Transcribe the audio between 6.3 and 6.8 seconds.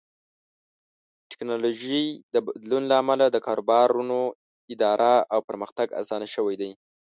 شوی دی.